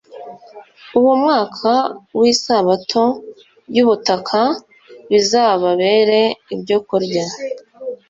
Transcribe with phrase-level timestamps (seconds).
[0.99, 1.71] uwo mwaka
[2.19, 3.03] w isabato
[3.75, 4.41] y ubutaka
[5.11, 6.19] bizababere
[6.53, 7.25] ibyokurya